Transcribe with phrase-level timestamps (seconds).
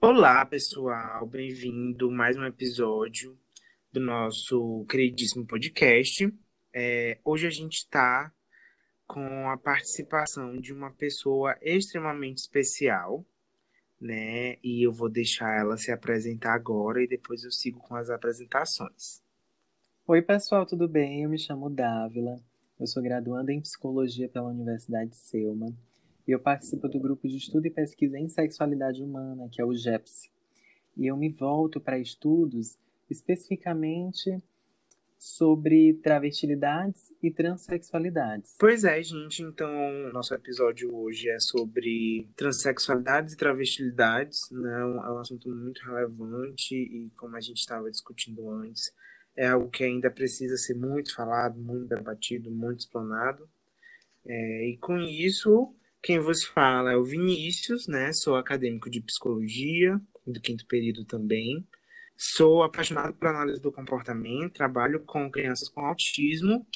[0.00, 3.36] Olá, pessoal, bem-vindo a mais um episódio
[3.92, 6.32] do nosso queridíssimo podcast.
[6.72, 8.32] É, hoje a gente está
[9.08, 13.26] com a participação de uma pessoa extremamente especial,
[14.00, 14.58] né?
[14.62, 19.20] E eu vou deixar ela se apresentar agora e depois eu sigo com as apresentações.
[20.06, 21.24] Oi, pessoal, tudo bem?
[21.24, 22.38] Eu me chamo Dávila,
[22.78, 25.74] eu sou graduanda em Psicologia pela Universidade Selma
[26.28, 29.74] e eu participo do grupo de estudo e pesquisa em sexualidade humana, que é o
[29.74, 30.30] GEPS.
[30.94, 32.76] E eu me volto para estudos
[33.08, 34.36] especificamente
[35.18, 38.56] sobre travestilidades e transexualidades.
[38.58, 39.68] Pois é, gente, então
[40.12, 44.80] nosso episódio hoje é sobre transexualidades e travestilidades, né?
[44.80, 48.92] É um assunto muito relevante e como a gente estava discutindo antes,
[49.34, 53.48] é algo que ainda precisa ser muito falado, muito debatido, muito explanado.
[54.26, 58.12] É, e com isso, quem vos fala é o Vinícius, né?
[58.12, 61.66] Sou acadêmico de psicologia, do quinto período também.
[62.16, 66.66] Sou apaixonado por análise do comportamento, trabalho com crianças com autismo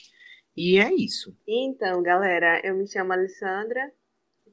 [0.56, 1.36] e é isso.
[1.46, 3.92] Então, galera, eu me chamo Alessandra,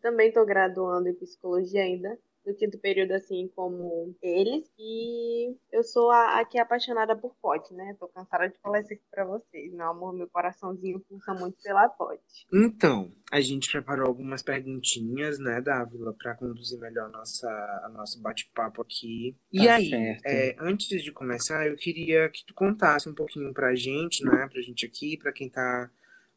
[0.01, 2.17] também estou graduando em psicologia ainda
[2.49, 4.69] do quinto período, assim como eles.
[4.77, 7.95] E eu sou a, a que é apaixonada por pote, né?
[7.99, 9.71] Tô cansada de falar isso aqui pra vocês.
[9.73, 12.47] Meu amor, meu coraçãozinho pulsa muito pela pote.
[12.53, 17.47] Então, a gente preparou algumas perguntinhas, né, Dávila, para conduzir melhor nossa,
[17.83, 19.37] a nosso bate-papo aqui.
[19.51, 20.25] E Tá aí, certo.
[20.25, 24.61] é, antes de começar, eu queria que tu contasse um pouquinho pra gente, né, pra
[24.61, 25.89] gente aqui, pra quem tá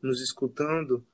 [0.03, 1.07] nos escutando,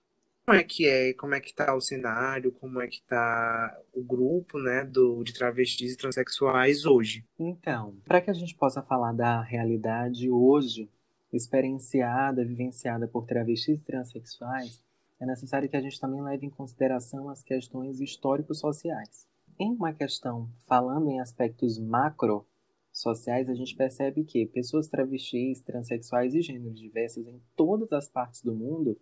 [0.53, 4.59] é que é, como é que tá o cenário, como é que tá o grupo,
[4.59, 7.25] né, do, de travestis e transexuais hoje.
[7.39, 10.91] Então, para que a gente possa falar da realidade hoje,
[11.33, 14.83] experienciada, vivenciada por travestis e transexuais,
[15.21, 19.27] é necessário que a gente também leve em consideração as questões histórico-sociais.
[19.59, 22.47] Em uma questão falando em aspectos macro
[22.93, 28.43] sociais, a gente percebe que pessoas travestis, transexuais e gêneros diversos em todas as partes
[28.43, 28.97] do mundo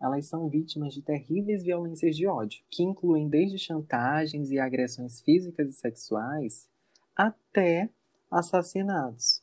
[0.00, 5.68] elas são vítimas de terríveis violências de ódio, que incluem desde chantagens e agressões físicas
[5.68, 6.68] e sexuais
[7.16, 7.88] até
[8.30, 9.42] assassinatos.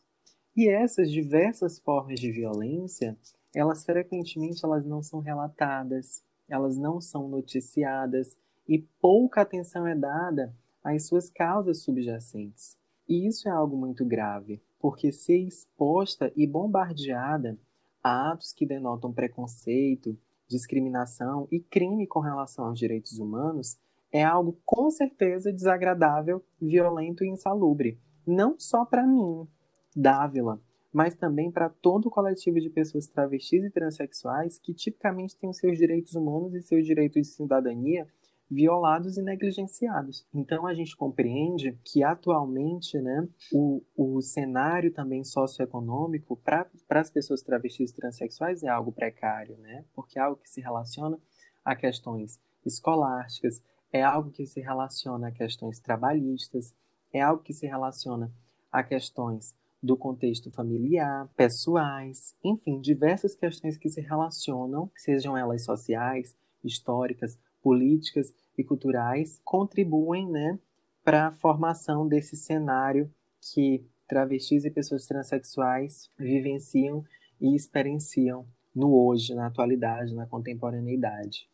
[0.55, 3.17] E essas diversas formas de violência,
[3.55, 8.37] elas frequentemente elas não são relatadas, elas não são noticiadas
[8.67, 12.77] e pouca atenção é dada às suas causas subjacentes.
[13.07, 17.57] E isso é algo muito grave, porque ser exposta e bombardeada
[18.03, 20.17] a atos que denotam preconceito,
[20.51, 23.77] discriminação e crime com relação aos direitos humanos
[24.11, 27.97] é algo com certeza desagradável, violento e insalubre.
[28.27, 29.47] Não só para mim,
[29.95, 35.49] Dávila, mas também para todo o coletivo de pessoas travestis e transexuais que tipicamente têm
[35.49, 38.05] os seus direitos humanos e seus direitos de cidadania
[38.51, 40.27] violados e negligenciados.
[40.33, 47.41] Então a gente compreende que atualmente né, o, o cenário também socioeconômico para as pessoas
[47.41, 49.85] travestis e transexuais é algo precário, né?
[49.95, 51.17] porque é algo que se relaciona
[51.63, 53.63] a questões escolásticas,
[53.93, 56.73] é algo que se relaciona a questões trabalhistas,
[57.13, 58.29] é algo que se relaciona
[58.69, 66.35] a questões do contexto familiar, pessoais, enfim, diversas questões que se relacionam, sejam elas sociais,
[66.63, 70.59] históricas, políticas e culturais contribuem né,
[71.03, 73.11] para a formação desse cenário
[73.53, 77.05] que travestis e pessoas transexuais vivenciam
[77.39, 78.45] e experienciam
[78.75, 81.47] no hoje, na atualidade, na contemporaneidade.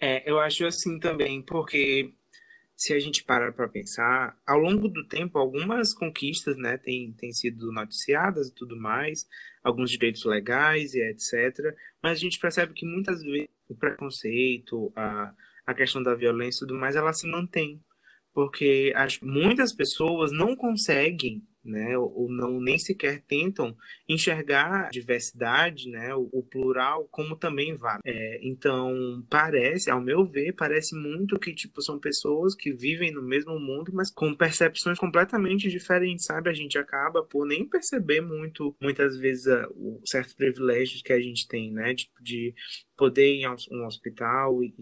[0.00, 2.12] É, eu acho assim também, porque
[2.74, 7.32] se a gente parar para pensar, ao longo do tempo, algumas conquistas né, têm, têm
[7.32, 9.28] sido noticiadas e tudo mais,
[9.62, 11.76] alguns direitos legais e etc.
[12.02, 15.32] Mas a gente percebe que muitas vezes o preconceito, a,
[15.66, 17.80] a questão da violência e tudo mais, ela se mantém.
[18.32, 23.76] Porque as, muitas pessoas não conseguem, né, ou não nem sequer tentam
[24.08, 28.00] enxergar a diversidade, né, o, o plural como também vale.
[28.04, 33.22] É, então parece, ao meu ver, parece muito que tipo são pessoas que vivem no
[33.22, 36.50] mesmo mundo, mas com percepções completamente diferentes, sabe?
[36.50, 41.46] A gente acaba por nem perceber muito, muitas vezes, uh, certos privilégios que a gente
[41.46, 42.54] tem, né, tipo de
[42.96, 44.74] poder ir a um hospital e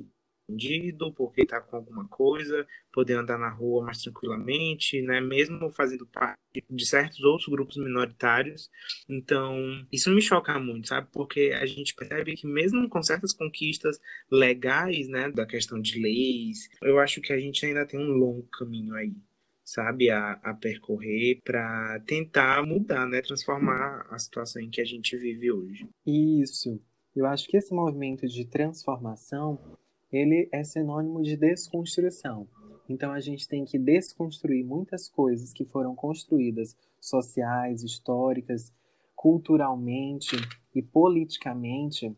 [0.50, 5.20] atendido porque está com alguma coisa, poder andar na rua mais tranquilamente, né?
[5.20, 6.38] Mesmo fazendo parte
[6.69, 8.69] de certos outros grupos minoritários.
[9.08, 9.56] Então,
[9.93, 11.08] isso me choca muito, sabe?
[11.12, 14.00] Porque a gente percebe que mesmo com certas conquistas
[14.31, 18.43] legais, né, da questão de leis, eu acho que a gente ainda tem um longo
[18.58, 19.14] caminho aí
[19.62, 25.17] sabe, a, a percorrer para tentar mudar, né, transformar a situação em que a gente
[25.17, 25.88] vive hoje.
[26.05, 26.82] Isso.
[27.14, 29.79] Eu acho que esse movimento de transformação
[30.12, 32.49] ele é sinônimo de desconstrução.
[32.89, 38.75] Então a gente tem que desconstruir muitas coisas que foram construídas sociais, históricas,
[39.15, 40.37] culturalmente
[40.75, 42.15] e politicamente,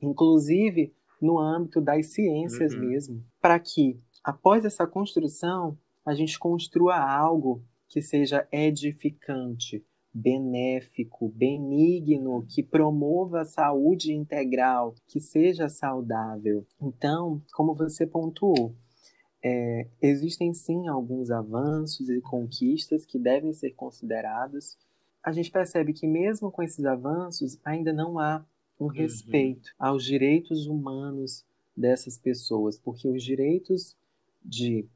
[0.00, 2.80] inclusive no âmbito das ciências uhum.
[2.80, 12.44] mesmo, para que após essa construção a gente construa algo que seja edificante, benéfico, benigno,
[12.48, 16.66] que promova a saúde integral, que seja saudável.
[16.80, 18.74] Então, como você pontuou,
[19.42, 24.76] é, existem sim alguns avanços e conquistas que devem ser considerados.
[25.22, 28.44] A gente percebe que, mesmo com esses avanços, ainda não há
[28.78, 28.90] um uhum.
[28.90, 29.86] respeito uhum.
[29.86, 31.44] aos direitos humanos
[31.76, 33.96] dessas pessoas, porque os direitos
[34.44, 34.86] de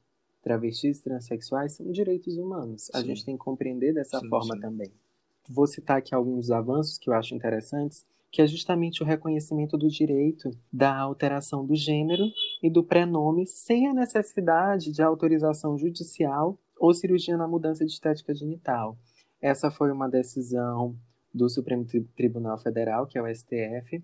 [0.43, 2.85] travestis transexuais são direitos humanos.
[2.85, 2.91] Sim.
[2.95, 4.61] A gente tem que compreender dessa sim, forma sim.
[4.61, 4.93] também.
[5.49, 9.89] Vou citar aqui alguns avanços que eu acho interessantes, que é justamente o reconhecimento do
[9.89, 12.25] direito da alteração do gênero
[12.63, 18.35] e do prenome sem a necessidade de autorização judicial ou cirurgia na mudança de estética
[18.35, 18.99] genital.
[19.41, 20.97] Essa foi uma decisão
[21.33, 21.85] do Supremo
[22.17, 24.03] Tribunal Federal, que é o STF,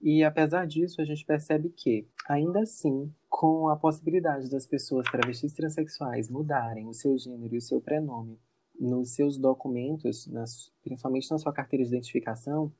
[0.00, 5.52] e apesar disso, a gente percebe que, ainda assim, com a possibilidade das pessoas travestis
[5.52, 8.36] transexuais mudarem o seu gênero e o seu prenome
[8.82, 12.72] nos seus documentos, nas, principalmente na sua carteira de identificação,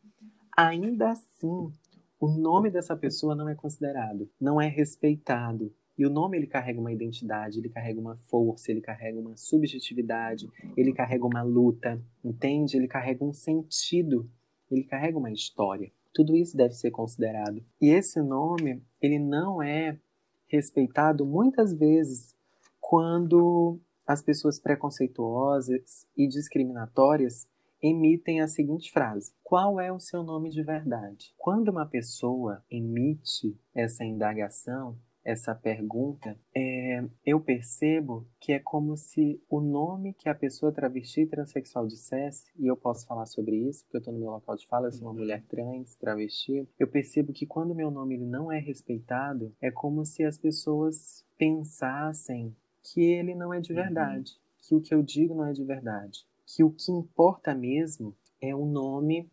[0.57, 1.73] ainda assim
[2.19, 5.73] o nome dessa pessoa não é considerado, não é respeitado.
[5.99, 10.49] E o nome ele carrega uma identidade, ele carrega uma força, ele carrega uma subjetividade,
[10.77, 12.77] ele carrega uma luta, entende?
[12.77, 14.29] Ele carrega um sentido,
[14.71, 15.93] ele carrega uma história.
[16.15, 17.63] Tudo isso deve ser considerado.
[17.81, 19.99] E esse nome, ele não é
[20.47, 22.35] respeitado muitas vezes
[22.81, 27.49] quando as pessoas preconceituosas e discriminatórias
[27.83, 31.35] emitem a seguinte frase: Qual é o seu nome de verdade?
[31.37, 39.41] Quando uma pessoa emite essa indagação, essa pergunta, é, eu percebo que é como se
[39.49, 43.97] o nome que a pessoa travesti transexual dissesse, e eu posso falar sobre isso, porque
[43.97, 47.33] eu estou no meu local de fala, eu sou uma mulher trans, travesti, eu percebo
[47.33, 53.01] que quando meu nome ele não é respeitado, é como se as pessoas pensassem que
[53.01, 56.63] ele não é de verdade, que o que eu digo não é de verdade, que
[56.63, 59.31] o que importa mesmo é o nome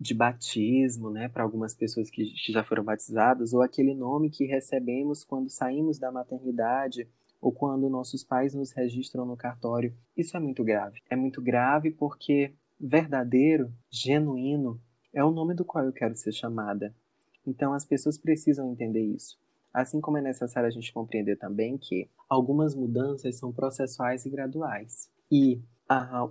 [0.00, 4.44] de batismo, né, para algumas pessoas que, que já foram batizadas, ou aquele nome que
[4.44, 7.08] recebemos quando saímos da maternidade
[7.40, 9.94] ou quando nossos pais nos registram no cartório.
[10.16, 11.00] Isso é muito grave.
[11.08, 14.80] É muito grave porque verdadeiro, genuíno,
[15.12, 16.94] é o nome do qual eu quero ser chamada.
[17.46, 19.38] Então as pessoas precisam entender isso.
[19.72, 25.10] Assim como é necessário a gente compreender também que algumas mudanças são processuais e graduais.
[25.30, 25.60] E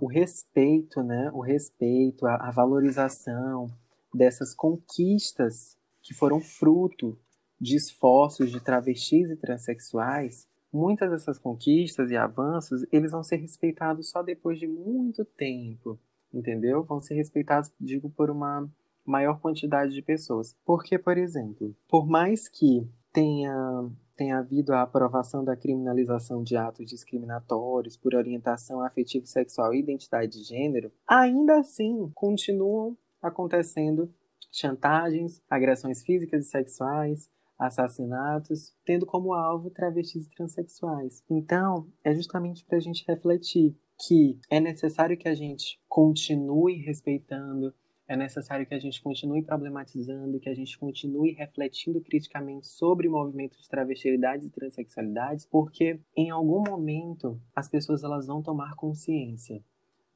[0.00, 1.30] o respeito, né?
[1.32, 3.66] O respeito, a, a valorização
[4.14, 7.18] dessas conquistas que foram fruto
[7.60, 14.10] de esforços de travestis e transexuais, muitas dessas conquistas e avanços, eles vão ser respeitados
[14.10, 15.98] só depois de muito tempo,
[16.32, 16.84] entendeu?
[16.84, 18.68] Vão ser respeitados, digo, por uma
[19.04, 20.54] maior quantidade de pessoas.
[20.64, 26.86] Porque, por exemplo, por mais que tenha tem havido a aprovação da criminalização de atos
[26.86, 34.12] discriminatórios por orientação afetivo sexual e identidade de gênero, ainda assim continuam acontecendo
[34.50, 41.22] chantagens, agressões físicas e sexuais, assassinatos, tendo como alvo travestis e transexuais.
[41.30, 43.76] Então, é justamente para a gente refletir
[44.06, 47.74] que é necessário que a gente continue respeitando
[48.08, 53.12] é necessário que a gente continue problematizando, que a gente continue refletindo criticamente sobre o
[53.12, 59.62] movimento de travestilidades e transexualidades, porque em algum momento as pessoas elas vão tomar consciência,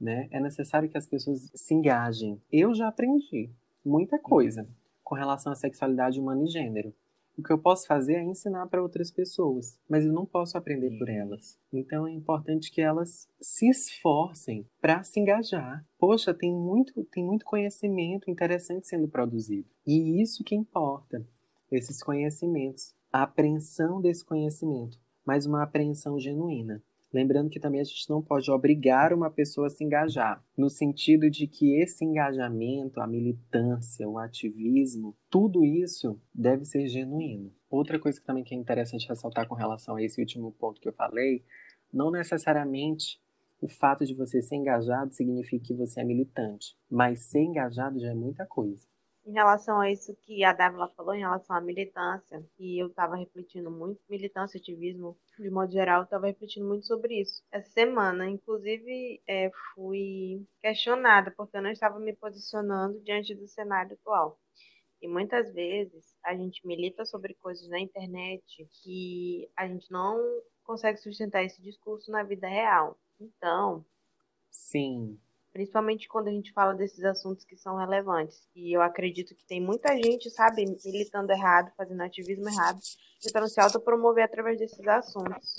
[0.01, 0.27] né?
[0.31, 2.41] É necessário que as pessoas se engajem.
[2.51, 3.51] Eu já aprendi
[3.85, 4.67] muita coisa
[5.05, 6.95] com relação à sexualidade humana e gênero.
[7.37, 10.97] O que eu posso fazer é ensinar para outras pessoas, mas eu não posso aprender
[10.99, 11.59] por elas.
[11.73, 15.85] Então é importante que elas se esforcem para se engajar.
[15.99, 19.69] Poxa, tem muito, tem muito conhecimento interessante sendo produzido.
[19.87, 21.27] E isso que importa,
[21.71, 26.83] esses conhecimentos, a apreensão desse conhecimento, mas uma apreensão genuína.
[27.13, 31.29] Lembrando que também a gente não pode obrigar uma pessoa a se engajar, no sentido
[31.29, 37.53] de que esse engajamento, a militância, o ativismo, tudo isso deve ser genuíno.
[37.69, 40.89] Outra coisa que também que é interessante ressaltar com relação a esse último ponto que
[40.89, 41.45] eu falei,
[41.93, 43.21] não necessariamente
[43.61, 48.11] o fato de você ser engajado significa que você é militante, mas ser engajado já
[48.11, 48.87] é muita coisa
[49.25, 53.17] em relação a isso que a Dávila falou, em relação à militância, e eu estava
[53.17, 57.43] refletindo muito, militância, ativismo, de modo geral, estava refletindo muito sobre isso.
[57.51, 63.95] Essa semana, inclusive, é, fui questionada, porque eu não estava me posicionando diante do cenário
[63.95, 64.39] atual.
[65.01, 70.17] E muitas vezes a gente milita sobre coisas na internet que a gente não
[70.63, 72.97] consegue sustentar esse discurso na vida real.
[73.21, 73.85] Então.
[74.51, 75.19] Sim.
[75.53, 78.49] Principalmente quando a gente fala desses assuntos que são relevantes.
[78.57, 82.79] E eu acredito que tem muita gente, sabe, militando errado, fazendo ativismo errado,
[83.21, 85.57] tentando se autopromover através desses assuntos.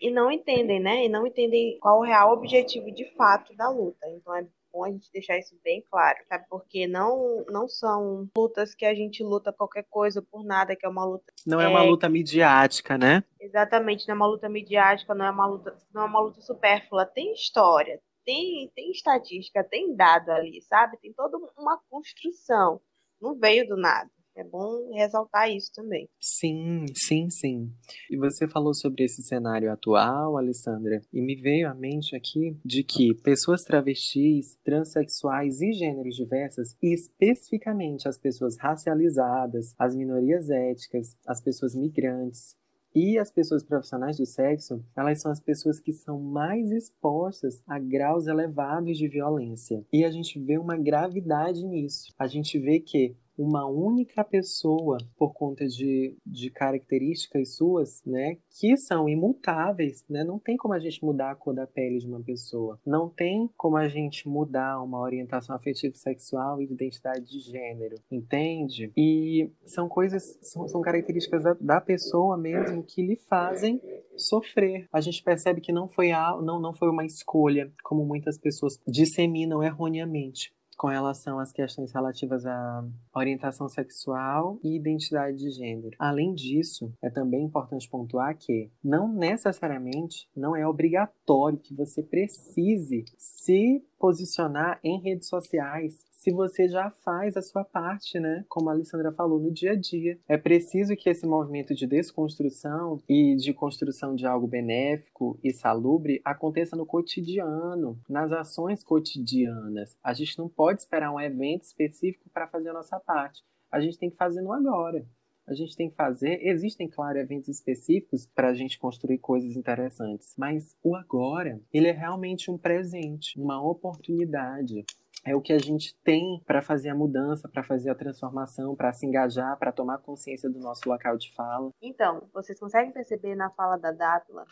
[0.00, 1.04] E não entendem, né?
[1.04, 4.08] E não entendem qual o real objetivo de fato da luta.
[4.08, 6.46] Então é bom a gente deixar isso bem claro, sabe?
[6.48, 10.88] Porque não, não são lutas que a gente luta qualquer coisa por nada, que é
[10.88, 11.32] uma luta.
[11.46, 13.22] Não é, é uma luta midiática, né?
[13.38, 17.04] Exatamente, não é uma luta midiática, não é uma luta, não é uma luta supérflua.
[17.04, 20.98] Tem história, tem, tem estatística, tem dado ali, sabe?
[20.98, 22.80] Tem toda uma construção.
[23.20, 24.10] Não veio do nada.
[24.34, 26.08] É bom ressaltar isso também.
[26.18, 27.70] Sim, sim, sim.
[28.10, 32.82] E você falou sobre esse cenário atual, Alessandra, e me veio à mente aqui de
[32.82, 41.14] que pessoas travestis, transexuais e gêneros diversos, e especificamente as pessoas racializadas, as minorias étnicas,
[41.26, 42.56] as pessoas migrantes,
[42.94, 47.78] e as pessoas profissionais do sexo, elas são as pessoas que são mais expostas a
[47.78, 49.84] graus elevados de violência.
[49.92, 52.12] E a gente vê uma gravidade nisso.
[52.18, 58.76] A gente vê que uma única pessoa por conta de, de características suas, né, que
[58.76, 60.22] são imutáveis, né?
[60.22, 62.78] Não tem como a gente mudar a cor da pele de uma pessoa.
[62.86, 67.96] Não tem como a gente mudar uma orientação afetiva sexual e de identidade de gênero,
[68.10, 68.92] entende?
[68.96, 73.80] E são coisas, são, são características da, da pessoa mesmo que lhe fazem
[74.16, 74.86] sofrer.
[74.92, 78.80] A gente percebe que não foi, a, não, não foi uma escolha, como muitas pessoas
[78.86, 85.96] disseminam erroneamente com relação às questões relativas à orientação sexual e identidade de gênero.
[85.98, 93.04] Além disso, é também importante pontuar que não necessariamente não é obrigatório que você precise
[93.16, 98.44] se posicionar em redes sociais se você já faz a sua parte, né?
[98.48, 100.20] Como a Alessandra falou, no dia a dia.
[100.28, 106.22] É preciso que esse movimento de desconstrução e de construção de algo benéfico e salubre
[106.24, 109.96] aconteça no cotidiano, nas ações cotidianas.
[110.00, 113.42] A gente não pode esperar um evento específico para fazer a nossa parte.
[113.68, 115.04] A gente tem que fazer no agora
[115.46, 116.38] a gente tem que fazer.
[116.42, 121.92] Existem, claro, eventos específicos para a gente construir coisas interessantes, mas o agora, ele é
[121.92, 124.84] realmente um presente, uma oportunidade
[125.24, 128.92] é o que a gente tem para fazer a mudança, para fazer a transformação, para
[128.92, 131.70] se engajar, para tomar consciência do nosso local de fala.
[131.80, 134.44] Então, vocês conseguem perceber na fala da Dátila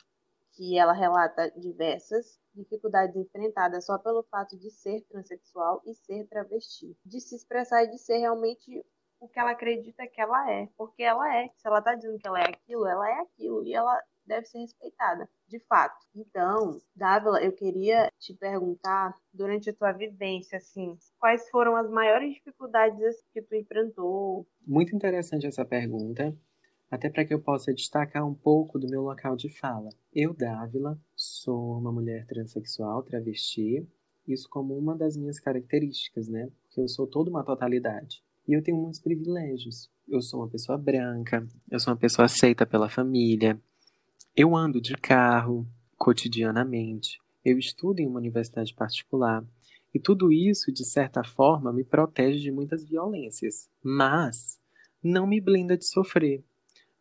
[0.53, 6.97] que ela relata diversas dificuldades enfrentadas só pelo fato de ser transexual e ser travesti,
[7.05, 8.85] de se expressar e de ser realmente
[9.21, 11.49] o que ela acredita que ela é, porque ela é.
[11.57, 14.59] Se ela está dizendo que ela é aquilo, ela é aquilo e ela deve ser
[14.59, 16.07] respeitada, de fato.
[16.15, 22.35] Então, Dávila, eu queria te perguntar, durante a tua vivência, assim, quais foram as maiores
[22.35, 24.47] dificuldades que tu enfrentou?
[24.67, 26.37] Muito interessante essa pergunta,
[26.91, 29.91] até para que eu possa destacar um pouco do meu local de fala.
[30.13, 33.87] Eu, Dávila, sou uma mulher transexual, travesti,
[34.27, 36.51] isso como uma das minhas características, né?
[36.63, 38.23] Porque eu sou toda uma totalidade.
[38.47, 39.91] E eu tenho muitos privilégios.
[40.09, 43.61] Eu sou uma pessoa branca, eu sou uma pessoa aceita pela família,
[44.41, 45.69] eu ando de carro
[45.99, 49.45] cotidianamente, eu estudo em uma universidade particular,
[49.93, 54.59] e tudo isso, de certa forma, me protege de muitas violências, mas
[55.03, 56.43] não me blinda de sofrer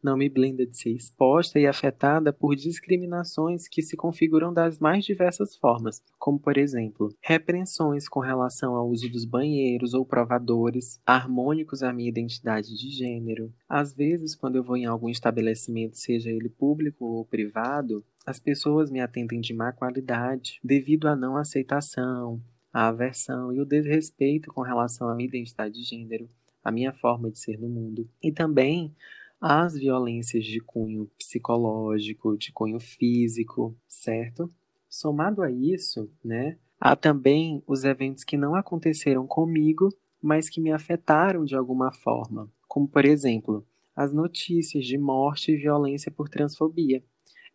[0.04, 5.06] não me blinda de ser exposta e afetada por discriminações que se configuram das mais
[5.06, 11.84] diversas formas, como, por exemplo, repreensões com relação ao uso dos banheiros ou provadores, harmônicos
[11.84, 13.54] à minha identidade de gênero.
[13.68, 18.92] Às vezes, quando eu vou em algum estabelecimento, seja ele público ou privado, as pessoas
[18.92, 22.42] me atendem de má qualidade devido à não aceitação,
[22.72, 26.30] à aversão e o desrespeito com relação à minha identidade de gênero,
[26.64, 28.08] à minha forma de ser no mundo.
[28.22, 28.94] E também
[29.42, 34.52] as violências de cunho psicológico, de cunho físico, certo?
[34.90, 39.90] Somado a isso, né, há também os eventos que não aconteceram comigo,
[40.22, 43.66] mas que me afetaram de alguma forma, como por exemplo,
[43.96, 47.04] as notícias de morte e violência por transfobia.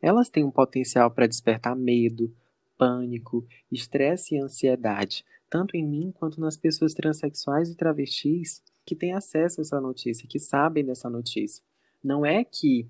[0.00, 2.34] Elas têm um potencial para despertar medo,
[2.78, 9.12] pânico, estresse e ansiedade, tanto em mim quanto nas pessoas transexuais e travestis que têm
[9.12, 11.62] acesso a essa notícia, que sabem dessa notícia.
[12.04, 12.87] Não é que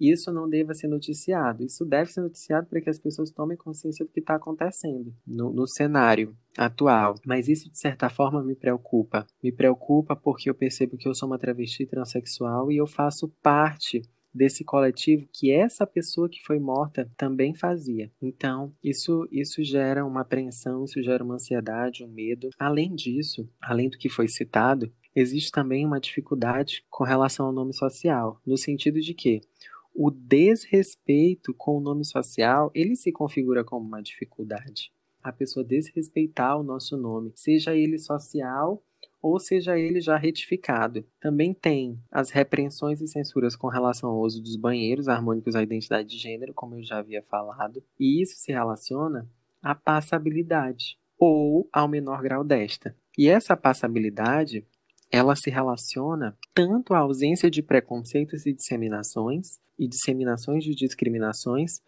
[0.00, 1.64] isso não deva ser noticiado.
[1.64, 5.52] Isso deve ser noticiado para que as pessoas tomem consciência do que está acontecendo no,
[5.52, 7.16] no, cenário atual.
[7.26, 9.26] Mas isso, de certa forma, me preocupa.
[9.42, 14.02] Me preocupa porque eu percebo que eu sou uma travesti transexual e eu faço parte
[14.32, 18.10] desse coletivo que essa pessoa que foi morta também fazia.
[18.22, 22.50] Então, isso, isso gera uma apreensão, isso gera uma ansiedade, um medo.
[22.58, 27.72] Além disso, além do que foi citado, existe também uma dificuldade com relação ao nome
[27.74, 29.40] social, no sentido de que
[29.94, 34.92] o desrespeito com o nome social, ele se configura como uma dificuldade.
[35.22, 38.82] A pessoa desrespeitar o nosso nome, seja ele social
[39.20, 41.04] ou seja ele já retificado.
[41.20, 46.08] Também tem as repreensões e censuras com relação ao uso dos banheiros harmônicos à identidade
[46.08, 49.28] de gênero, como eu já havia falado, e isso se relaciona
[49.60, 52.94] à passabilidade ou ao menor grau desta.
[53.16, 54.64] E essa passabilidade
[55.10, 61.80] ela se relaciona tanto à ausência de preconceitos e disseminações e disseminações de discriminações,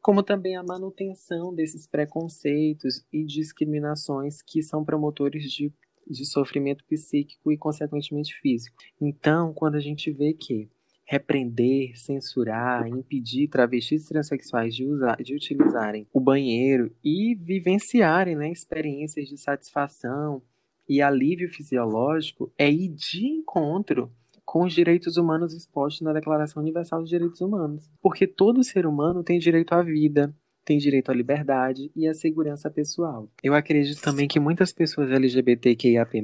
[0.00, 5.72] como também à manutenção desses preconceitos e discriminações que são promotores de,
[6.08, 8.76] de sofrimento psíquico e, consequentemente, físico.
[9.00, 10.68] Então, quando a gente vê que
[11.04, 19.28] repreender, censurar, impedir travestis transexuais de, usar, de utilizarem o banheiro e vivenciarem né, experiências
[19.28, 20.42] de satisfação
[20.88, 24.10] e alívio fisiológico é ir de encontro
[24.44, 27.90] com os direitos humanos expostos na Declaração Universal dos Direitos Humanos.
[28.00, 30.32] Porque todo ser humano tem direito à vida,
[30.64, 33.28] tem direito à liberdade e à segurança pessoal.
[33.42, 36.22] Eu acredito também que muitas pessoas LGBTQIAP+,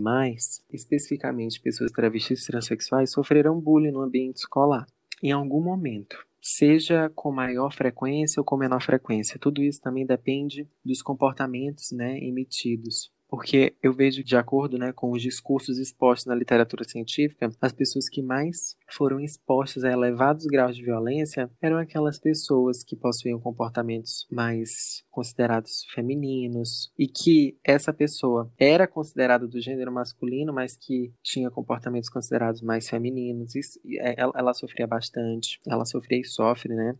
[0.72, 4.86] especificamente pessoas travestis e transexuais, sofrerão bullying no ambiente escolar,
[5.22, 6.16] em algum momento.
[6.40, 9.38] Seja com maior frequência ou com menor frequência.
[9.38, 15.10] Tudo isso também depende dos comportamentos né, emitidos porque eu vejo, de acordo né, com
[15.10, 20.76] os discursos expostos na literatura científica, as pessoas que mais foram expostas a elevados graus
[20.76, 28.52] de violência eram aquelas pessoas que possuíam comportamentos mais considerados femininos e que essa pessoa
[28.58, 33.54] era considerada do gênero masculino, mas que tinha comportamentos considerados mais femininos.
[33.98, 36.94] É, ela, ela sofria bastante, ela sofria e sofre, né?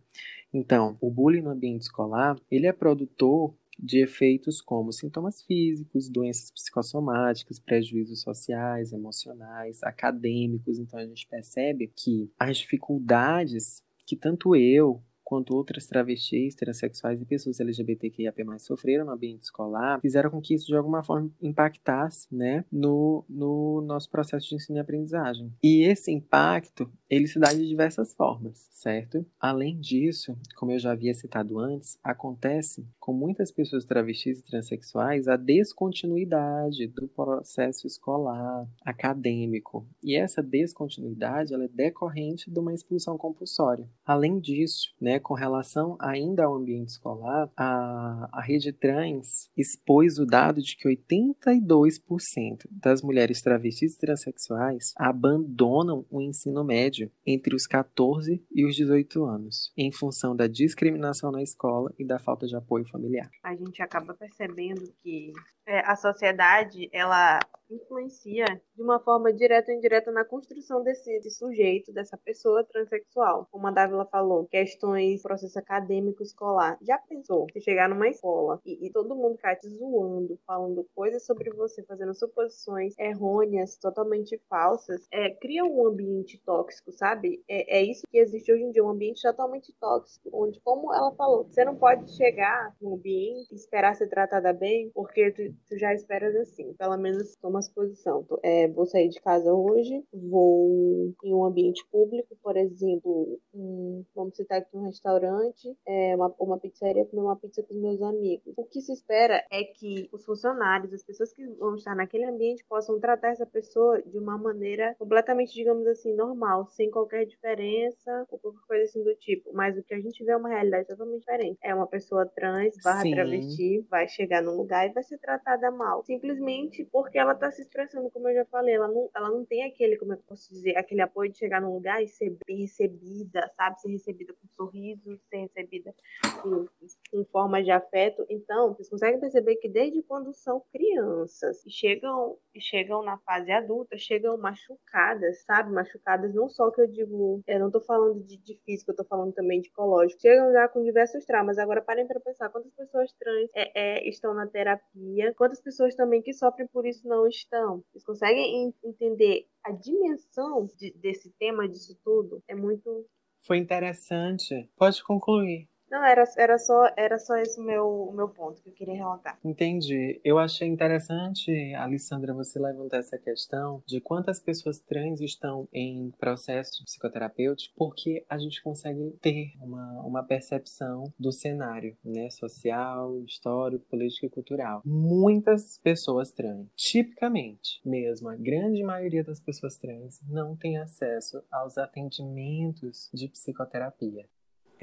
[0.51, 6.51] Então, o bullying no ambiente escolar, ele é produtor de efeitos como sintomas físicos, doenças
[6.51, 10.79] psicossomáticas, prejuízos sociais, emocionais, acadêmicos.
[10.79, 17.25] Então a gente percebe que as dificuldades que tanto eu quanto outras travestis, transexuais e
[17.25, 22.65] pessoas LGBTQIAP+, sofreram no ambiente escolar, fizeram com que isso de alguma forma impactasse, né,
[22.71, 25.51] no, no nosso processo de ensino e aprendizagem.
[25.63, 29.25] E esse impacto, ele se dá de diversas formas, certo?
[29.39, 35.27] Além disso, como eu já havia citado antes, acontece com muitas pessoas travestis e transexuais
[35.27, 39.87] a descontinuidade do processo escolar, acadêmico.
[40.01, 43.87] E essa descontinuidade, ela é decorrente de uma expulsão compulsória.
[44.05, 50.25] Além disso, né, com relação ainda ao ambiente escolar, a, a rede trans expôs o
[50.25, 57.65] dado de que 82% das mulheres travestis e transexuais abandonam o ensino médio entre os
[57.65, 62.55] 14 e os 18 anos, em função da discriminação na escola e da falta de
[62.55, 63.29] apoio familiar.
[63.43, 65.31] A gente acaba percebendo que
[65.65, 68.45] é, a sociedade ela influencia
[68.75, 73.47] de uma forma direta ou indireta na construção desse, desse, sujeito, dessa pessoa transexual.
[73.49, 76.77] Como a Dávila falou, questões, processo acadêmico escolar.
[76.81, 81.25] Já pensou se chegar numa escola e, e todo mundo ficar te zoando, falando coisas
[81.25, 87.43] sobre você, fazendo suposições errôneas, totalmente falsas, é, cria um ambiente tóxico, sabe?
[87.47, 91.11] É, é isso que existe hoje em dia, um ambiente totalmente tóxico, onde, como ela
[91.15, 95.77] falou, você não pode chegar no ambiente e esperar ser tratada bem, porque tu, tu
[95.77, 96.73] já esperas assim.
[96.73, 98.25] Pelo menos toma as posição.
[98.41, 104.35] É, vou sair de casa hoje, vou em um ambiente público, por exemplo, um, vamos
[104.35, 108.53] citar aqui um restaurante, é, uma, uma pizzaria, comer uma pizza com os meus amigos.
[108.55, 112.63] O que se espera é que os funcionários, as pessoas que vão estar naquele ambiente,
[112.69, 118.39] possam tratar essa pessoa de uma maneira completamente, digamos assim, normal, sem qualquer diferença ou
[118.39, 119.51] qualquer coisa assim do tipo.
[119.53, 121.57] Mas o que a gente vê é uma realidade totalmente diferente.
[121.61, 126.03] É uma pessoa trans, barra travesti, vai chegar num lugar e vai ser tratada mal.
[126.03, 129.63] Simplesmente porque ela tá se expressando, como eu já falei, ela não, ela não tem
[129.63, 133.49] aquele, como eu posso dizer, aquele apoio de chegar num lugar e ser bem recebida,
[133.55, 133.79] sabe?
[133.81, 134.82] Ser recebida com sorriso,
[135.29, 135.93] ser recebida
[136.41, 136.67] com,
[137.11, 138.25] com forma de afeto.
[138.29, 143.97] Então, vocês conseguem perceber que desde quando são crianças e chegam, chegam na fase adulta,
[143.97, 145.71] chegam machucadas, sabe?
[145.71, 149.03] Machucadas não só que eu digo, eu não tô falando de, de físico, eu tô
[149.03, 150.21] falando também de psicológico.
[150.21, 151.57] Chegam já com diversos traumas.
[151.57, 156.21] Agora parem para pensar quantas pessoas trans é, é, estão na terapia, quantas pessoas também
[156.21, 161.97] que sofrem por isso não estão vocês conseguem entender a dimensão de, desse tema, disso
[162.03, 162.43] tudo?
[162.47, 163.05] É muito.
[163.43, 164.69] Foi interessante.
[164.75, 165.67] Pode concluir.
[165.93, 168.95] Não, era, era, só, era só esse o meu, o meu ponto que eu queria
[168.95, 169.37] relatar.
[169.45, 170.19] Entendi.
[170.23, 176.83] Eu achei interessante, Alessandra, você levantar essa questão de quantas pessoas trans estão em processo
[176.83, 184.25] psicoterapêutico, porque a gente consegue ter uma, uma percepção do cenário né, social, histórico, político
[184.25, 184.81] e cultural.
[184.83, 191.77] Muitas pessoas trans, tipicamente mesmo, a grande maioria das pessoas trans não tem acesso aos
[191.77, 194.25] atendimentos de psicoterapia.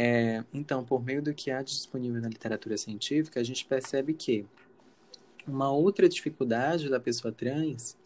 [0.03, 4.47] É, então, por meio do que há disponível na literatura científica, a gente percebe que
[5.47, 7.99] uma outra dificuldade da pessoa trans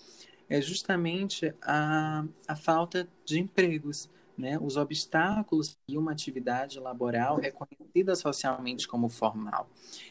[0.49, 4.59] é justamente a, a falta de empregos, né?
[4.61, 9.71] os obstáculos de uma atividade laboral reconhecida socialmente como formal.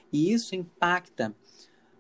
[0.09, 1.35] E isso impacta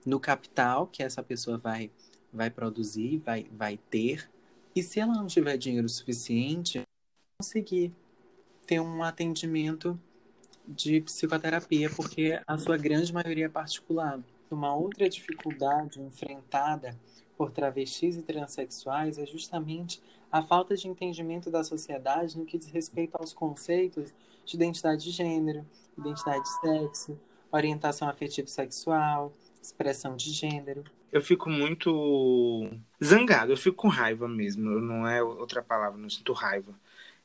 [0.05, 1.91] no capital que essa pessoa vai,
[2.31, 4.31] vai produzir, vai, vai ter,
[4.73, 6.81] e se ela não tiver dinheiro suficiente,
[7.37, 7.93] conseguir
[8.65, 9.99] ter um atendimento
[10.67, 14.19] de psicoterapia, porque a sua grande maioria é particular.
[14.49, 16.97] Uma outra dificuldade enfrentada
[17.37, 22.71] por travestis e transexuais é justamente a falta de entendimento da sociedade no que diz
[22.71, 24.13] respeito aos conceitos
[24.45, 25.65] de identidade de gênero,
[25.97, 27.19] identidade de sexo,
[27.51, 30.83] orientação afetivo sexual, expressão de gênero.
[31.11, 32.69] Eu fico muito
[33.03, 36.73] zangado, eu fico com raiva mesmo, não é outra palavra, não sinto raiva.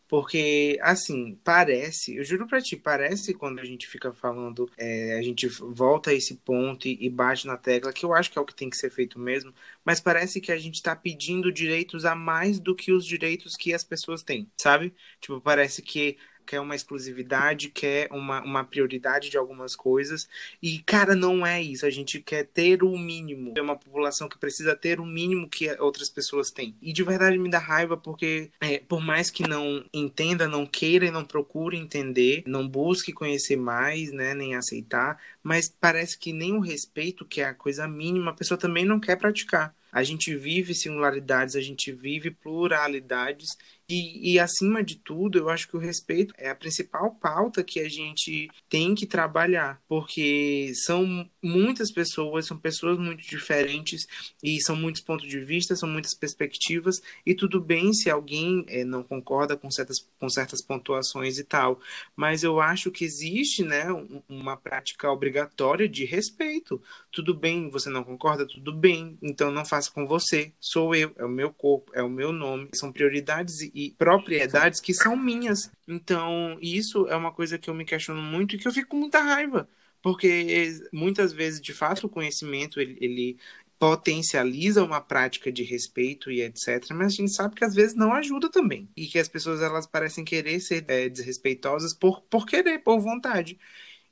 [0.08, 5.22] Porque, assim, parece, eu juro pra ti, parece quando a gente fica falando, é, a
[5.22, 8.40] gente volta a esse ponto e, e, bate na tecla, que eu acho que é
[8.40, 9.52] o que tem que ser feito mesmo,
[9.84, 13.74] mas parece que a gente tá pedindo direitos a mais do que os direitos que
[13.74, 14.94] as pessoas têm, sabe?
[15.20, 16.16] Tipo, parece que
[16.48, 20.26] quer uma exclusividade, quer uma, uma prioridade de algumas coisas.
[20.62, 21.84] E, cara, não é isso.
[21.84, 23.52] A gente quer ter o mínimo.
[23.54, 26.74] É uma população que precisa ter o mínimo que outras pessoas têm.
[26.80, 31.04] E de verdade me dá raiva porque, é, por mais que não entenda, não queira
[31.04, 36.54] e não procure entender, não busque conhecer mais, né, nem aceitar, mas parece que nem
[36.54, 39.74] o respeito, que é a coisa mínima, a pessoa também não quer praticar.
[39.90, 43.56] A gente vive singularidades, a gente vive pluralidades
[43.90, 47.80] e, e, acima de tudo, eu acho que o respeito é a principal pauta que
[47.80, 54.06] a gente tem que trabalhar, porque são muitas pessoas, são pessoas muito diferentes
[54.42, 58.84] e são muitos pontos de vista, são muitas perspectivas, e tudo bem se alguém é,
[58.84, 61.80] não concorda com certas, com certas pontuações e tal,
[62.14, 63.86] mas eu acho que existe né,
[64.28, 66.82] uma prática obrigatória de respeito.
[67.10, 68.46] Tudo bem, você não concorda?
[68.46, 72.10] Tudo bem, então não faça com você, sou eu, é o meu corpo, é o
[72.10, 75.70] meu nome, são prioridades e propriedades que são minhas.
[75.86, 78.96] Então, isso é uma coisa que eu me questiono muito e que eu fico com
[78.96, 79.68] muita raiva.
[80.02, 83.38] Porque muitas vezes, de fato, o conhecimento ele, ele
[83.78, 86.90] potencializa uma prática de respeito e etc.
[86.90, 88.88] Mas a gente sabe que às vezes não ajuda também.
[88.96, 93.56] E que as pessoas elas parecem querer ser é, desrespeitosas por, por querer, por vontade.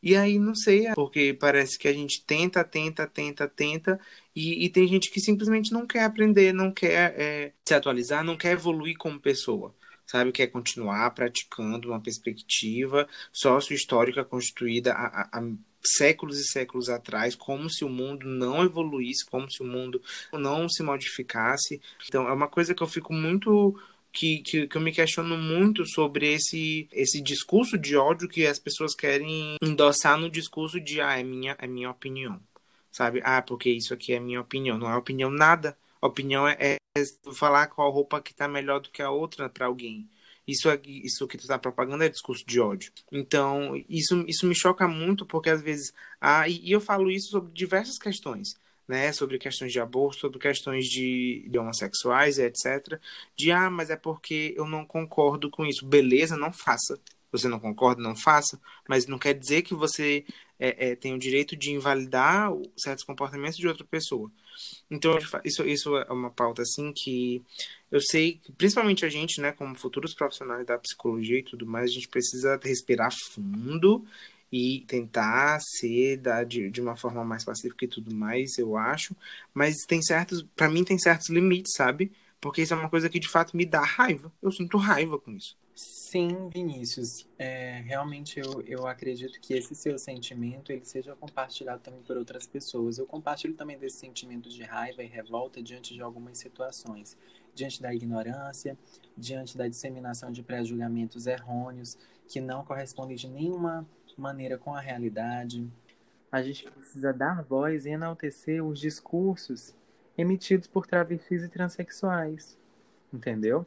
[0.00, 4.00] E aí, não sei, porque parece que a gente tenta, tenta, tenta, tenta,
[4.36, 8.36] e, e tem gente que simplesmente não quer aprender, não quer é, se atualizar, não
[8.36, 9.74] quer evoluir como pessoa
[10.06, 10.30] sabe?
[10.30, 15.42] Quer continuar praticando uma perspectiva sócio-histórica constituída há,
[15.84, 20.68] séculos e séculos atrás, como se o mundo não evoluísse, como se o mundo não
[20.68, 21.80] se modificasse.
[22.08, 23.78] Então, é uma coisa que eu fico muito
[24.12, 28.58] que, que, que, eu me questiono muito sobre esse, esse discurso de ódio que as
[28.58, 32.40] pessoas querem endossar no discurso de ah, é minha, é minha opinião.
[32.96, 33.20] Sabe?
[33.24, 34.78] Ah, porque isso aqui é minha opinião.
[34.78, 35.76] Não é opinião nada.
[36.00, 36.76] Opinião é, é
[37.34, 40.08] falar qual roupa que tá melhor do que a outra para alguém.
[40.46, 42.92] Isso, é, isso que tu tá propagando é discurso de ódio.
[43.12, 45.92] Então, isso, isso me choca muito, porque às vezes.
[46.20, 48.54] Ah, e, e eu falo isso sobre diversas questões
[48.88, 53.00] né, sobre questões de aborto, sobre questões de, de homossexuais, etc.
[53.36, 55.86] De ah, mas é porque eu não concordo com isso.
[55.86, 56.98] Beleza, não faça.
[57.32, 60.24] Você não concorda, não faça, mas não quer dizer que você
[60.58, 64.30] é, é, tem o direito de invalidar certos comportamentos de outra pessoa.
[64.90, 67.42] Então, isso, isso é uma pauta assim que
[67.90, 71.90] eu sei que, principalmente a gente, né, como futuros profissionais da psicologia e tudo mais,
[71.90, 74.04] a gente precisa respirar fundo
[74.50, 79.14] e tentar ser da, de, de uma forma mais pacífica e tudo mais, eu acho.
[79.52, 82.12] Mas tem certos, para mim tem certos limites, sabe?
[82.40, 84.32] Porque isso é uma coisa que de fato me dá raiva.
[84.42, 85.56] Eu sinto raiva com isso.
[85.76, 87.28] Sim, Vinícius.
[87.38, 92.46] É, realmente eu, eu acredito que esse seu sentimento ele seja compartilhado também por outras
[92.46, 92.96] pessoas.
[92.96, 97.14] Eu compartilho também desse sentimento de raiva e revolta diante de algumas situações.
[97.54, 98.76] Diante da ignorância,
[99.18, 103.86] diante da disseminação de pré-julgamentos errôneos que não correspondem de nenhuma
[104.16, 105.70] maneira com a realidade.
[106.32, 109.74] A gente precisa dar voz e enaltecer os discursos
[110.16, 112.56] emitidos por travestis e transexuais.
[113.12, 113.66] Entendeu?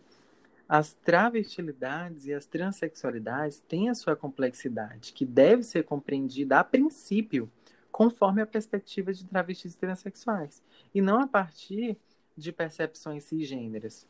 [0.70, 7.52] As travestilidades e as transexualidades têm a sua complexidade, que deve ser compreendida a princípio,
[7.92, 10.62] conforme a perspectiva de travestis e transexuais,
[10.94, 11.98] e não a partir
[12.38, 14.08] de percepções cisgêneras.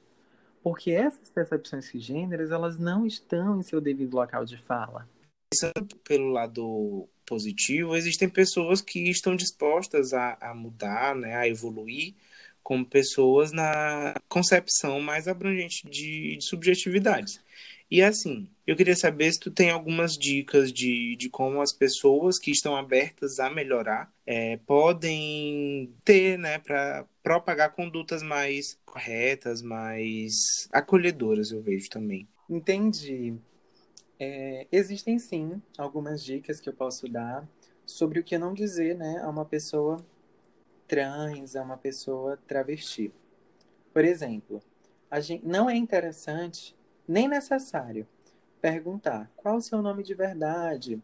[0.61, 5.07] Porque essas percepções cisgêneras, elas não estão em seu devido local de fala.
[5.51, 12.13] Pensando pelo lado positivo, existem pessoas que estão dispostas a, a mudar, né, a evoluir,
[12.69, 17.41] como pessoas na concepção mais abrangente de, de subjetividades.
[17.89, 22.37] E assim, eu queria saber se tu tem algumas dicas de, de como as pessoas
[22.37, 30.69] que estão abertas a melhorar é, podem ter, né, para propagar condutas mais corretas, mais
[30.71, 32.27] acolhedoras, eu vejo também.
[32.47, 33.33] Entendi.
[34.19, 37.49] É, existem sim algumas dicas que eu posso dar
[37.83, 40.05] sobre o que não dizer, né, a uma pessoa
[40.89, 43.13] trans, a uma pessoa travesti.
[43.93, 44.61] Por exemplo,
[45.21, 46.75] gente, não é interessante
[47.07, 48.07] nem necessário
[48.59, 51.01] perguntar qual o seu nome de verdade,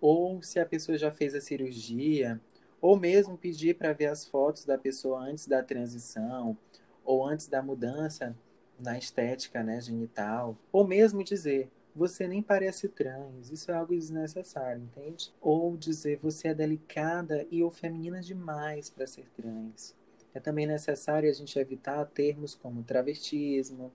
[0.00, 2.40] ou se a pessoa já fez a cirurgia,
[2.80, 6.58] ou mesmo pedir para ver as fotos da pessoa antes da transição,
[7.04, 8.36] ou antes da mudança
[8.78, 14.82] na estética né, genital, ou mesmo dizer você nem parece trans, isso é algo desnecessário,
[14.82, 15.32] entende?
[15.40, 19.94] Ou dizer você é delicada e ou feminina demais para ser trans.
[20.34, 23.92] É também necessário a gente evitar termos como travestismo,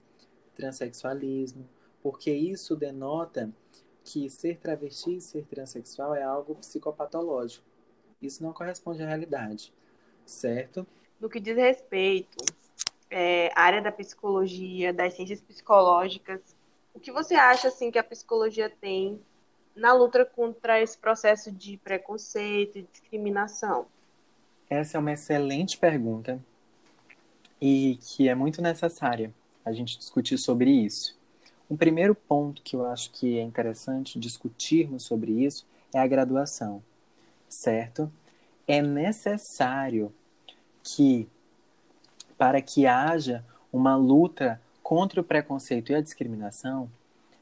[0.56, 1.68] transexualismo,
[2.02, 3.52] porque isso denota
[4.04, 7.66] que ser travesti e ser transexual é algo psicopatológico.
[8.22, 9.74] Isso não corresponde à realidade,
[10.26, 10.86] certo?
[11.20, 12.38] No que diz respeito
[13.10, 16.56] é, à área da psicologia, das ciências psicológicas,
[16.98, 19.22] o que você acha assim que a psicologia tem
[19.76, 23.86] na luta contra esse processo de preconceito e discriminação?
[24.68, 26.44] Essa é uma excelente pergunta
[27.62, 29.32] e que é muito necessária
[29.64, 31.16] a gente discutir sobre isso.
[31.70, 36.82] Um primeiro ponto que eu acho que é interessante discutirmos sobre isso é a graduação,
[37.48, 38.12] certo?
[38.68, 40.12] É necessário
[40.84, 41.30] que,
[42.40, 46.90] para que haja uma luta contra o preconceito e a discriminação,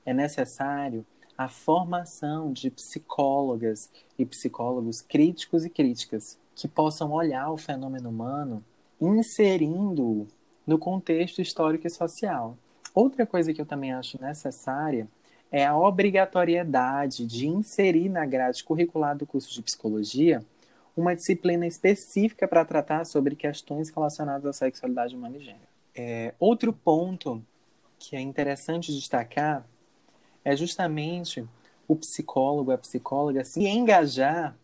[0.03, 1.05] é necessário
[1.37, 8.65] a formação de psicólogas e psicólogos críticos e críticas que possam olhar o fenômeno humano
[8.99, 10.27] inserindo-o
[10.65, 12.57] no contexto histórico e social.
[12.95, 15.07] Outra coisa que eu também acho necessária
[15.51, 20.43] é a obrigatoriedade de inserir na grade curricular do curso de psicologia
[20.97, 25.64] uma disciplina específica para tratar sobre questões relacionadas à sexualidade humana e gênero.
[25.95, 27.43] É, outro ponto
[27.97, 29.65] que é interessante destacar
[30.43, 31.47] é justamente
[31.87, 34.55] o psicólogo, a psicóloga se engajar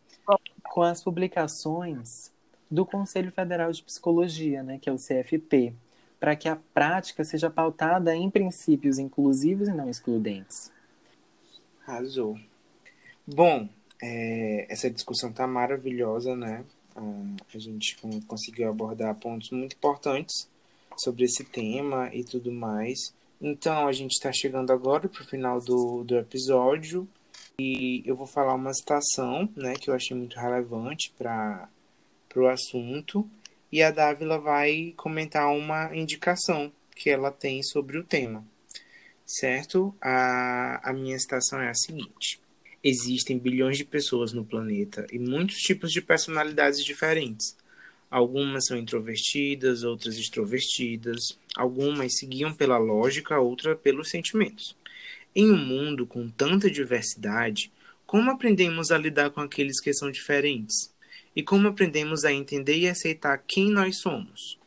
[0.64, 2.32] com as publicações
[2.70, 5.74] do Conselho Federal de Psicologia, né, que é o CFP,
[6.20, 10.72] para que a prática seja pautada em princípios inclusivos e não excludentes.
[11.86, 12.38] Arrasou.
[13.26, 13.68] Bom,
[14.02, 16.64] é, essa discussão tá maravilhosa, né?
[16.94, 20.50] a gente conseguiu abordar pontos muito importantes
[20.98, 23.14] sobre esse tema e tudo mais.
[23.42, 27.08] Então, a gente está chegando agora para o final do, do episódio
[27.60, 31.68] e eu vou falar uma citação né, que eu achei muito relevante para
[32.36, 33.30] o assunto
[33.72, 38.46] e a Dávila vai comentar uma indicação que ela tem sobre o tema,
[39.26, 39.96] certo?
[40.02, 42.40] A, a minha citação é a seguinte.
[42.84, 47.56] Existem bilhões de pessoas no planeta e muitos tipos de personalidades diferentes.
[48.12, 51.40] Algumas são introvertidas, outras extrovertidas.
[51.56, 54.76] Algumas seguiam pela lógica, outras pelos sentimentos.
[55.34, 57.72] Em um mundo com tanta diversidade,
[58.06, 60.94] como aprendemos a lidar com aqueles que são diferentes?
[61.34, 64.60] E como aprendemos a entender e aceitar quem nós somos?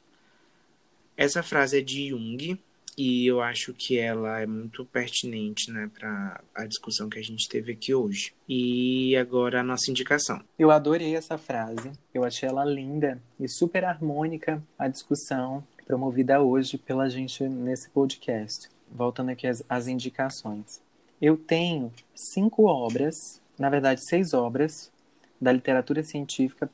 [1.14, 2.58] Essa frase é de Jung
[2.96, 7.48] e eu acho que ela é muito pertinente né, para a discussão que a gente
[7.48, 8.34] teve aqui hoje.
[8.48, 10.40] E agora a nossa indicação.
[10.58, 16.78] Eu adorei essa frase, eu achei ela linda e super harmônica a discussão promovida hoje
[16.78, 18.68] pela gente nesse podcast.
[18.90, 20.80] Voltando aqui às, às indicações.
[21.20, 24.92] Eu tenho cinco obras, na verdade, seis obras
[25.40, 26.70] da literatura científica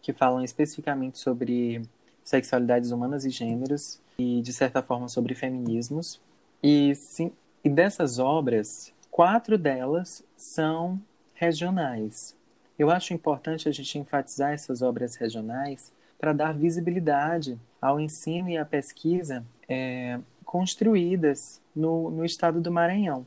[0.00, 1.82] que falam especificamente sobre
[2.28, 6.20] sexualidades humanas e gêneros e, de certa forma, sobre feminismos.
[6.62, 7.32] E, sim,
[7.64, 11.00] e dessas obras, quatro delas são
[11.34, 12.36] regionais.
[12.78, 18.58] Eu acho importante a gente enfatizar essas obras regionais para dar visibilidade ao ensino e
[18.58, 23.26] à pesquisa é, construídas no, no estado do Maranhão.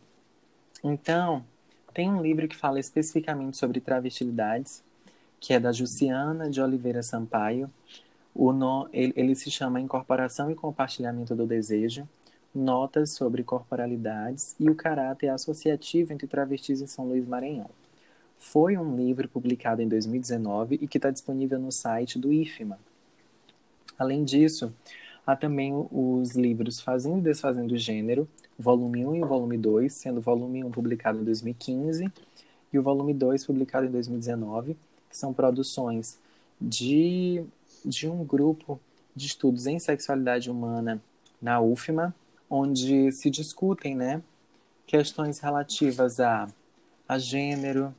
[0.83, 1.43] Então,
[1.93, 4.83] tem um livro que fala especificamente sobre travestilidades,
[5.39, 7.69] que é da Juciana de Oliveira Sampaio,
[8.34, 12.08] o no, ele, ele, se chama Incorporação e Compartilhamento do Desejo.
[12.54, 17.70] Notas sobre corporalidades e o caráter associativo entre travestis em São Luís Maranhão.
[18.38, 22.78] Foi um livro publicado em 2019 e que está disponível no site do IFMA.
[23.98, 24.74] Além disso,
[25.26, 30.17] há também os livros Fazendo e Desfazendo o Gênero, volume 1 e volume 2, sendo
[30.17, 32.12] o volume 1 publicado em 2015
[32.74, 34.76] e o volume 2 publicado em 2019,
[35.10, 36.20] que são produções
[36.60, 37.44] de,
[37.86, 38.80] de um grupo
[39.15, 41.02] de estudos em sexualidade humana
[41.41, 42.15] na UFMA,
[42.50, 44.22] onde se discutem né,
[44.86, 46.48] questões relativas a,
[47.08, 47.94] a gênero,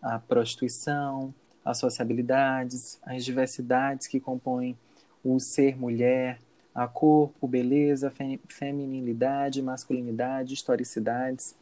[0.00, 4.76] a prostituição, as sociabilidades, as diversidades que compõem
[5.22, 6.38] o ser mulher,
[6.74, 8.12] a corpo, beleza,
[8.48, 11.54] feminilidade, masculinidade, historicidades.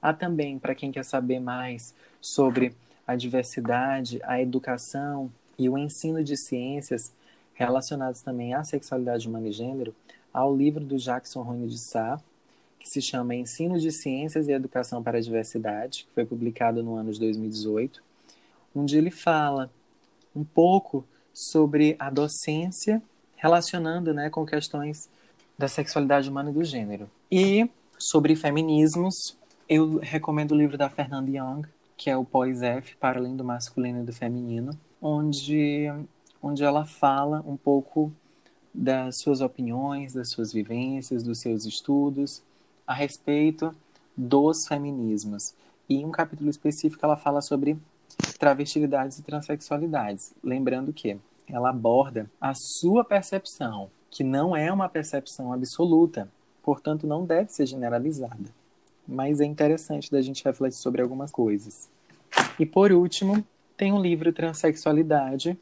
[0.00, 2.74] Há também, para quem quer saber mais sobre
[3.06, 7.12] a diversidade, a educação e o ensino de ciências
[7.54, 9.94] relacionados também à sexualidade humana e gênero,
[10.32, 12.20] há o livro do Jackson Rony de Sá,
[12.78, 16.96] que se chama Ensino de Ciências e Educação para a Diversidade, que foi publicado no
[16.96, 18.02] ano de 2018,
[18.74, 19.70] onde ele fala
[20.34, 23.00] um pouco sobre a docência
[23.36, 25.08] relacionando né, com questões
[25.56, 27.08] da sexualidade humana e do gênero.
[27.30, 29.36] E sobre feminismos,
[29.68, 34.00] eu recomendo o livro da Fernanda Young, que é o Pós-F, para além do masculino
[34.00, 35.92] e do feminino, onde,
[36.42, 38.10] onde ela fala um pouco
[38.72, 42.42] das suas opiniões, das suas vivências, dos seus estudos,
[42.86, 43.76] a respeito
[44.16, 45.54] dos feminismos.
[45.90, 47.76] E em um capítulo específico ela fala sobre
[48.38, 50.32] travestilidades e transexualidades.
[50.42, 56.26] Lembrando que ela aborda a sua percepção, que não é uma percepção absoluta,
[56.62, 58.48] portanto não deve ser generalizada.
[59.06, 61.90] Mas é interessante da gente refletir sobre algumas coisas.
[62.58, 63.44] E por último,
[63.76, 65.58] tem o um livro Transsexualidade,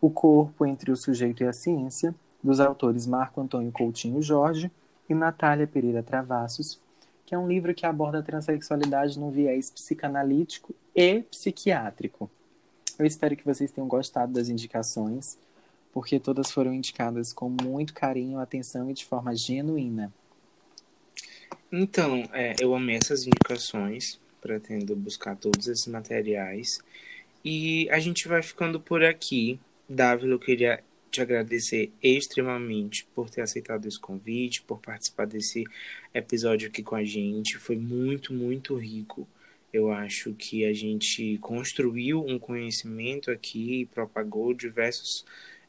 [0.00, 4.70] O Corpo entre o Sujeito e a Ciência, dos autores Marco Antônio Coutinho Jorge
[5.08, 6.78] e Natália Pereira Travassos,
[7.26, 12.30] que é um livro que aborda a transexualidade num viés psicanalítico e psiquiátrico.
[12.98, 15.38] Eu espero que vocês tenham gostado das indicações,
[15.92, 20.12] porque todas foram indicadas com muito carinho, atenção e de forma genuína.
[21.70, 26.80] Então, é, eu amei essas indicações, pretendo buscar todos esses materiais.
[27.44, 29.58] E a gente vai ficando por aqui.
[29.88, 35.64] Davi, eu queria te agradecer extremamente por ter aceitado esse convite, por participar desse
[36.14, 37.58] episódio aqui com a gente.
[37.58, 39.26] Foi muito, muito rico.
[39.72, 45.24] Eu acho que a gente construiu um conhecimento aqui, propagou diversos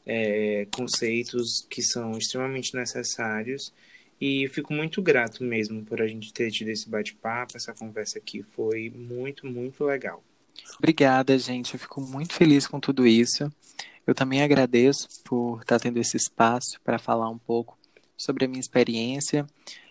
[0.06, 3.72] é, conceitos que são extremamente necessários.
[4.20, 8.42] E fico muito grato mesmo por a gente ter tido esse bate-papo, essa conversa aqui.
[8.42, 10.22] Foi muito, muito legal.
[10.78, 11.74] Obrigada, gente.
[11.74, 13.50] Eu fico muito feliz com tudo isso.
[14.06, 17.78] Eu também agradeço por estar tendo esse espaço para falar um pouco
[18.16, 19.46] sobre a minha experiência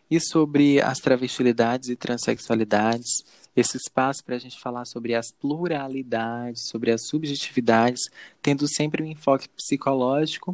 [0.09, 3.23] e sobre as travestilidades e transexualidades,
[3.55, 8.01] esse espaço para a gente falar sobre as pluralidades, sobre as subjetividades,
[8.41, 10.53] tendo sempre um enfoque psicológico,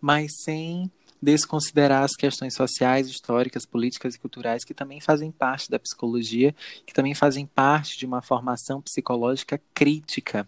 [0.00, 0.90] mas sem
[1.22, 6.52] desconsiderar as questões sociais, históricas, políticas e culturais que também fazem parte da psicologia,
[6.84, 10.44] que também fazem parte de uma formação psicológica crítica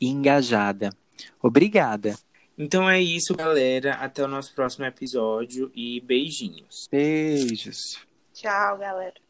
[0.00, 0.90] e engajada.
[1.42, 2.16] Obrigada.
[2.56, 3.94] Então é isso, galera.
[3.94, 6.88] Até o nosso próximo episódio e beijinhos.
[6.90, 7.98] Beijos.
[8.32, 9.25] Tchau, galera.